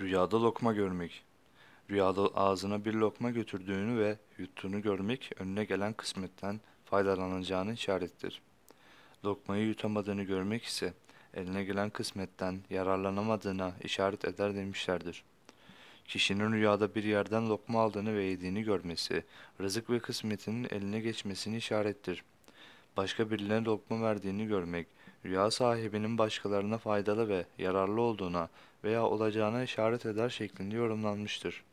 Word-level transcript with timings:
Rüyada 0.00 0.42
lokma 0.42 0.72
görmek. 0.72 1.22
Rüyada 1.90 2.22
ağzına 2.22 2.84
bir 2.84 2.94
lokma 2.94 3.30
götürdüğünü 3.30 4.00
ve 4.00 4.18
yuttuğunu 4.38 4.82
görmek 4.82 5.30
önüne 5.38 5.64
gelen 5.64 5.92
kısmetten 5.92 6.60
faydalanacağını 6.84 7.72
işarettir. 7.72 8.42
Lokmayı 9.24 9.66
yutamadığını 9.66 10.22
görmek 10.22 10.64
ise 10.64 10.94
eline 11.34 11.64
gelen 11.64 11.90
kısmetten 11.90 12.60
yararlanamadığına 12.70 13.72
işaret 13.84 14.24
eder 14.24 14.54
demişlerdir. 14.54 15.24
Kişinin 16.04 16.52
rüyada 16.52 16.94
bir 16.94 17.04
yerden 17.04 17.48
lokma 17.48 17.80
aldığını 17.82 18.14
ve 18.14 18.24
yediğini 18.24 18.62
görmesi, 18.62 19.24
rızık 19.60 19.90
ve 19.90 20.00
kısmetinin 20.00 20.68
eline 20.70 21.00
geçmesini 21.00 21.56
işarettir. 21.56 22.24
Başka 22.96 23.30
birilerine 23.30 23.64
lokma 23.64 24.02
verdiğini 24.02 24.46
görmek, 24.46 24.86
rüya 25.24 25.50
sahibinin 25.50 26.18
başkalarına 26.18 26.78
faydalı 26.78 27.28
ve 27.28 27.46
yararlı 27.58 28.00
olduğuna 28.00 28.48
veya 28.84 29.06
olacağına 29.06 29.62
işaret 29.62 30.06
eder 30.06 30.28
şeklinde 30.28 30.76
yorumlanmıştır. 30.76 31.64